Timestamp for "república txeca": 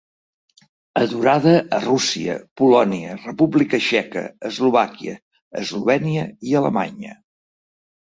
3.25-4.23